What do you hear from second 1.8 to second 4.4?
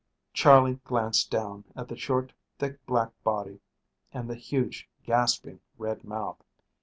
the short, thick, black body and the